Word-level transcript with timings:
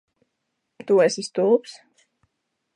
Tu 0.87 0.97
esi 1.05 1.27
stulbs? 1.29 1.77